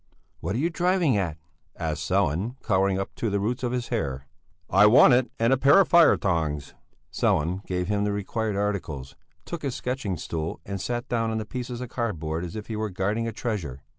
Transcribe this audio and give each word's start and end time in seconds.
"What 0.39 0.55
are 0.55 0.57
you 0.57 0.71
driving 0.71 1.15
at?" 1.15 1.37
asked 1.75 2.09
Sellén, 2.09 2.55
colouring 2.63 2.97
up 2.99 3.13
to 3.17 3.29
the 3.29 3.39
roots 3.39 3.61
of 3.61 3.71
his 3.71 3.89
hair. 3.89 4.25
"I 4.67 4.87
want 4.87 5.13
it, 5.13 5.29
and 5.37 5.53
a 5.53 5.57
pair 5.57 5.79
of 5.79 5.89
fire 5.89 6.17
tongs." 6.17 6.73
Sellén 7.13 7.63
gave 7.67 7.87
him 7.87 8.03
the 8.03 8.11
required 8.11 8.55
articles, 8.55 9.15
took 9.45 9.61
his 9.61 9.75
sketching 9.75 10.17
stool 10.17 10.59
and 10.65 10.81
sat 10.81 11.07
down 11.07 11.29
on 11.29 11.37
the 11.37 11.45
pieces 11.45 11.81
of 11.81 11.89
cardboard 11.89 12.43
as 12.43 12.55
if 12.55 12.65
he 12.65 12.75
were 12.75 12.89
guarding 12.89 13.27
a 13.27 13.31
treasure. 13.31 13.83